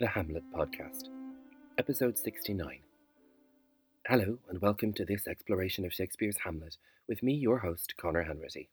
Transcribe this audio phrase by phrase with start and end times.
[0.00, 1.08] The Hamlet Podcast,
[1.78, 2.80] Episode 69.
[4.06, 6.76] Hello, and welcome to this exploration of Shakespeare's Hamlet
[7.08, 8.66] with me, your host, Conor Hanratty.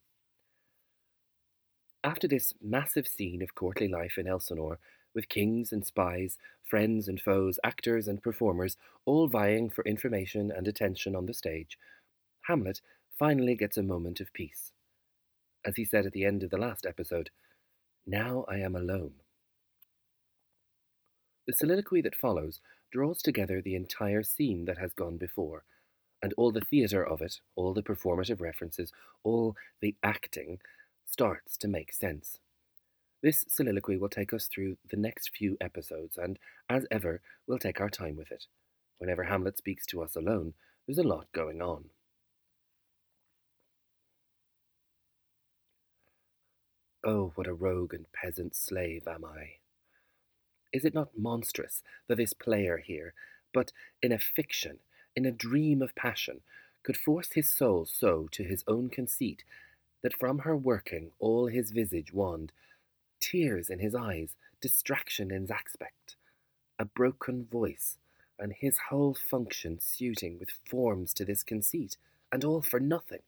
[2.04, 4.80] After this massive scene of courtly life in Elsinore,
[5.14, 10.68] with kings and spies, friends and foes, actors and performers, all vying for information and
[10.68, 11.78] attention on the stage,
[12.48, 12.82] Hamlet
[13.20, 14.72] finally gets a moment of peace.
[15.64, 17.30] As he said at the end of the last episode,
[18.08, 19.14] Now I am alone.
[21.46, 25.66] The soliloquy that follows draws together the entire scene that has gone before,
[26.24, 28.92] and all the theatre of it, all the performative references,
[29.24, 30.60] all the acting,
[31.12, 32.40] starts to make sense.
[33.22, 37.82] This soliloquy will take us through the next few episodes, and, as ever, we'll take
[37.82, 38.46] our time with it.
[38.98, 40.54] Whenever Hamlet speaks to us alone,
[40.88, 41.86] there's a lot going on.
[47.04, 49.58] Oh, what a rogue and peasant slave am I!
[50.72, 53.14] Is it not monstrous that this player here,
[53.54, 54.80] but in a fiction,
[55.16, 56.42] in a dream of passion,
[56.84, 59.44] could force his soul so to his own conceit
[60.04, 62.52] that from her working all his visage wand,
[63.20, 66.16] tears in his eyes, distraction in his aspect,
[66.80, 67.98] a broken voice,
[68.40, 71.98] and his whole function suiting with forms to this conceit,
[72.32, 73.22] and all for nothing,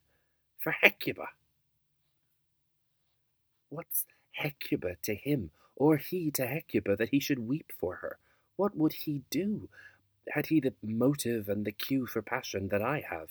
[0.59, 1.27] for Hecuba.
[3.69, 8.17] What's Hecuba to him, or he to Hecuba, that he should weep for her?
[8.55, 9.69] What would he do?
[10.29, 13.29] Had he the motive and the cue for passion that I have?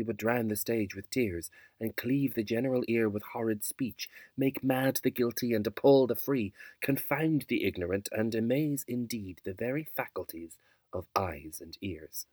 [0.00, 4.08] He would drown the stage with tears, and cleave the general ear with horrid speech,
[4.34, 9.52] make mad the guilty and appall the free, confound the ignorant, and amaze indeed the
[9.52, 10.56] very faculties
[10.90, 12.24] of eyes and ears.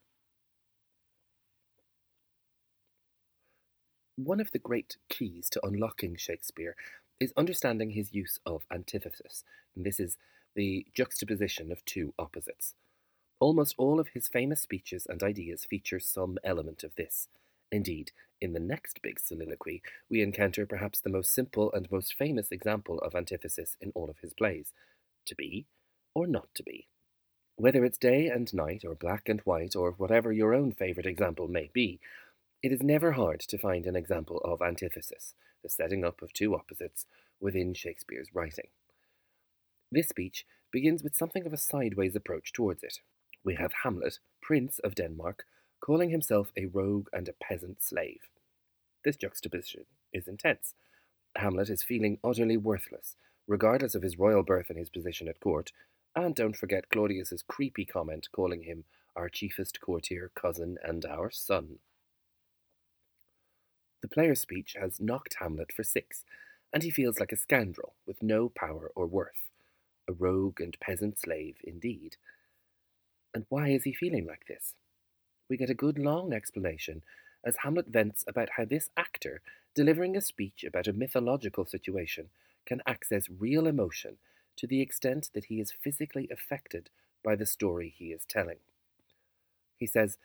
[4.15, 6.77] One of the great keys to unlocking Shakespeare
[7.19, 9.43] is understanding his use of antithesis.
[9.75, 10.15] And this is
[10.55, 12.75] the juxtaposition of two opposites.
[13.41, 17.27] Almost all of his famous speeches and ideas feature some element of this.
[17.71, 22.51] Indeed, in the next big soliloquy, we encounter perhaps the most simple and most famous
[22.51, 24.73] example of antithesis in all of his plays
[25.25, 25.65] to be
[26.13, 26.87] or not to be.
[27.55, 31.47] Whether it's day and night, or black and white, or whatever your own favourite example
[31.47, 31.99] may be,
[32.61, 35.33] it is never hard to find an example of antithesis,
[35.63, 37.05] the setting up of two opposites,
[37.39, 38.67] within Shakespeare's writing.
[39.91, 42.99] This speech begins with something of a sideways approach towards it.
[43.43, 45.45] We have Hamlet, Prince of Denmark,
[45.79, 48.21] calling himself a rogue and a peasant slave.
[49.03, 50.73] This juxtaposition is intense.
[51.35, 53.15] Hamlet is feeling utterly worthless,
[53.47, 55.71] regardless of his royal birth and his position at court,
[56.15, 61.79] and don't forget Claudius's creepy comment calling him our chiefest courtier, cousin, and our son.
[64.01, 66.23] The player's speech has knocked Hamlet for six,
[66.73, 69.49] and he feels like a scoundrel with no power or worth.
[70.09, 72.17] A rogue and peasant slave, indeed.
[73.33, 74.73] And why is he feeling like this?
[75.49, 77.03] We get a good long explanation
[77.43, 79.41] as Hamlet vents about how this actor,
[79.73, 82.29] delivering a speech about a mythological situation,
[82.65, 84.17] can access real emotion
[84.57, 86.89] to the extent that he is physically affected
[87.23, 88.57] by the story he is telling.
[89.77, 90.17] He says,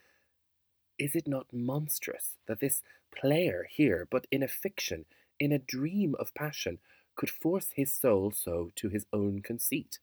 [0.98, 2.82] Is it not monstrous that this
[3.14, 5.04] player here, but in a fiction,
[5.38, 6.78] in a dream of passion,
[7.14, 9.98] could force his soul so to his own conceit.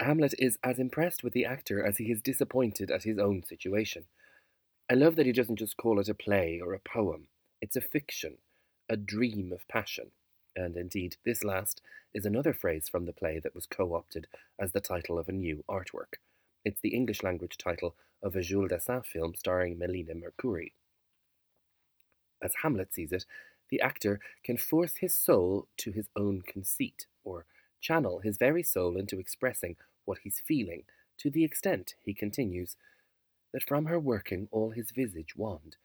[0.00, 4.04] Hamlet is as impressed with the actor as he is disappointed at his own situation.
[4.90, 7.28] I love that he doesn't just call it a play or a poem,
[7.60, 8.38] it's a fiction,
[8.88, 10.12] a dream of passion.
[10.54, 11.82] And indeed, this last
[12.14, 14.26] is another phrase from the play that was co opted
[14.58, 16.20] as the title of a new artwork.
[16.64, 20.72] It's the English language title of a Jules Dassin film starring Melina Mercouri
[22.42, 23.24] as Hamlet sees it,
[23.70, 27.46] the actor can force his soul to his own conceit, or
[27.86, 30.82] channel his very soul into expressing what he's feeling,
[31.18, 32.76] to the extent, he continues,
[33.52, 35.76] that from her working all his visage wand,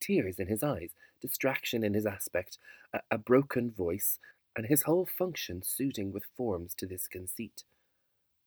[0.00, 2.58] tears in his eyes, distraction in his aspect,
[2.92, 4.18] a, a broken voice,
[4.54, 7.64] and his whole function suiting with forms to this conceit.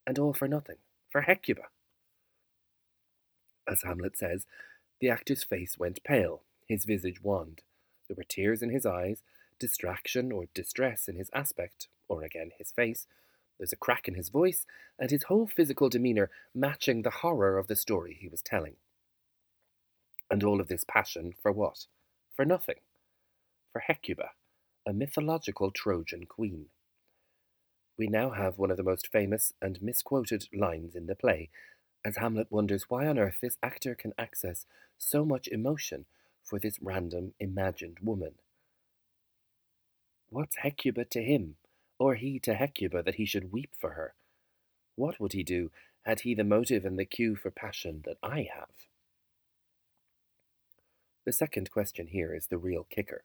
[0.05, 0.77] And all for nothing,
[1.11, 1.63] for Hecuba.
[3.67, 4.45] As Hamlet says,
[5.01, 7.61] the actor's face went pale, his visage wand.
[8.07, 9.21] There were tears in his eyes,
[9.59, 13.07] distraction or distress in his aspect, or again his face.
[13.57, 14.65] There's a crack in his voice,
[14.97, 18.75] and his whole physical demeanour matching the horror of the story he was telling.
[20.31, 21.87] And all of this passion for what?
[22.35, 22.77] For nothing.
[23.73, 24.31] For Hecuba,
[24.85, 26.67] a mythological Trojan queen.
[27.97, 31.49] We now have one of the most famous and misquoted lines in the play,
[32.05, 34.65] as Hamlet wonders why on earth this actor can access
[34.97, 36.05] so much emotion
[36.43, 38.35] for this random imagined woman.
[40.31, 41.55] What's Hecuba to him,
[41.97, 44.13] or he to Hecuba, that he should weep for her?
[44.95, 45.71] What would he do
[46.03, 48.69] had he the motive and the cue for passion that I have?
[51.25, 53.23] The second question here is the real kicker.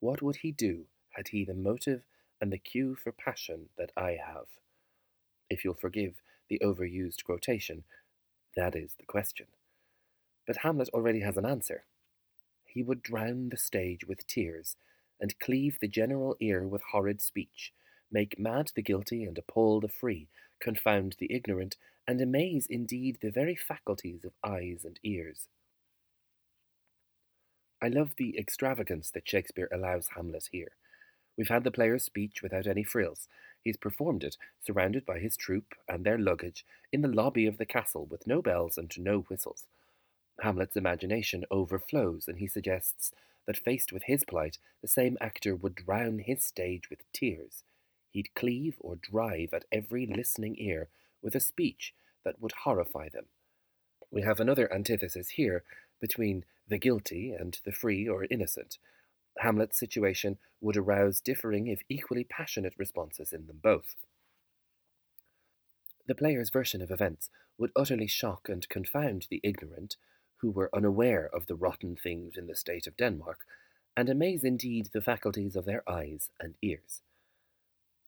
[0.00, 2.02] What would he do had he the motive
[2.40, 4.46] and the cue for passion that I have?
[5.48, 7.84] If you'll forgive the overused quotation,
[8.56, 9.46] that is the question.
[10.46, 11.84] But Hamlet already has an answer.
[12.66, 14.76] He would drown the stage with tears,
[15.22, 17.72] and cleave the general ear with horrid speech,
[18.10, 20.28] make mad the guilty and appall the free,
[20.60, 21.76] confound the ignorant,
[22.06, 25.48] and amaze indeed the very faculties of eyes and ears.
[27.80, 30.72] I love the extravagance that Shakespeare allows Hamlet here.
[31.38, 33.28] We've had the player's speech without any frills.
[33.62, 37.64] He's performed it, surrounded by his troupe and their luggage, in the lobby of the
[37.64, 39.66] castle with no bells and no whistles.
[40.40, 43.12] Hamlet's imagination overflows, and he suggests
[43.46, 47.64] that faced with his plight, the same actor would drown his stage with tears.
[48.10, 50.88] He'd cleave or drive at every listening ear
[51.22, 51.94] with a speech
[52.24, 53.26] that would horrify them.
[54.10, 55.64] We have another antithesis here
[56.00, 58.78] between the guilty and the free or innocent.
[59.38, 63.96] Hamlet's situation would arouse differing if equally passionate responses in them both.
[66.06, 69.96] The player's version of events would utterly shock and confound the ignorant,
[70.42, 73.46] who were unaware of the rotten things in the state of Denmark,
[73.96, 77.00] and amaze indeed the faculties of their eyes and ears.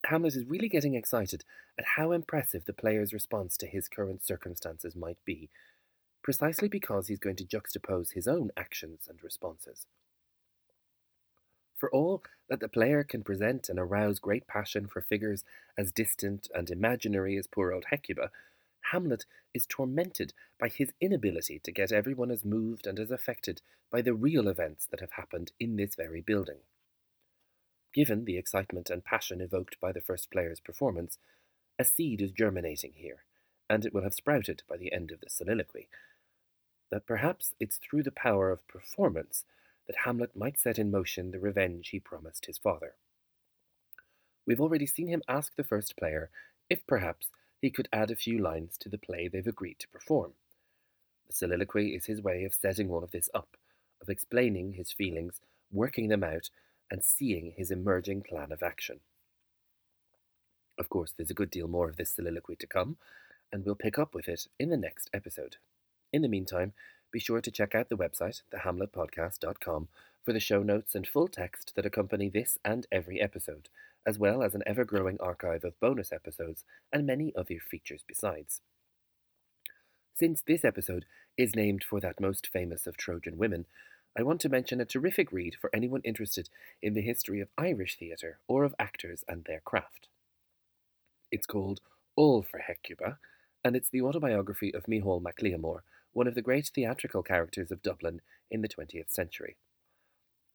[0.06, 1.44] Hamlet is really getting excited
[1.78, 5.48] at how impressive the player's response to his current circumstances might be,
[6.22, 9.86] precisely because he's going to juxtapose his own actions and responses.
[11.76, 15.44] For all that the player can present and arouse great passion for figures
[15.78, 18.30] as distant and imaginary as poor old Hecuba,
[18.94, 23.60] Hamlet is tormented by his inability to get everyone as moved and as affected
[23.90, 26.58] by the real events that have happened in this very building.
[27.92, 31.18] Given the excitement and passion evoked by the first player's performance,
[31.76, 33.24] a seed is germinating here,
[33.68, 35.88] and it will have sprouted by the end of the soliloquy.
[36.92, 39.44] That perhaps it's through the power of performance
[39.88, 42.94] that Hamlet might set in motion the revenge he promised his father.
[44.46, 46.30] We've already seen him ask the first player
[46.70, 47.30] if perhaps
[47.64, 50.32] he could add a few lines to the play they've agreed to perform.
[51.26, 53.56] The soliloquy is his way of setting all of this up,
[54.02, 55.40] of explaining his feelings,
[55.72, 56.50] working them out,
[56.90, 59.00] and seeing his emerging plan of action.
[60.78, 62.98] Of course, there's a good deal more of this soliloquy to come,
[63.50, 65.56] and we'll pick up with it in the next episode.
[66.12, 66.74] In the meantime,
[67.10, 69.88] be sure to check out the website, thehamletpodcast.com,
[70.22, 73.70] for the show notes and full text that accompany this and every episode,
[74.06, 78.60] as well as an ever growing archive of bonus episodes and many other features besides.
[80.14, 81.06] Since this episode
[81.36, 83.66] is named for that most famous of Trojan women,
[84.16, 86.48] I want to mention a terrific read for anyone interested
[86.80, 90.08] in the history of Irish theatre or of actors and their craft.
[91.32, 91.80] It's called
[92.14, 93.18] All for Hecuba,
[93.64, 95.80] and it's the autobiography of Micheál Mac Liammóir,
[96.12, 98.20] one of the great theatrical characters of Dublin
[98.52, 99.56] in the 20th century.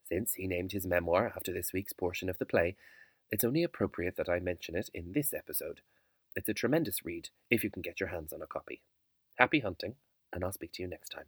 [0.08, 2.78] Since he named his memoir after this week's portion of the play,
[3.32, 5.82] it's only appropriate that I mention it in this episode.
[6.36, 8.82] It's a tremendous read if you can get your hands on a copy.
[9.38, 9.96] Happy hunting,
[10.34, 11.26] and I'll speak to you next time.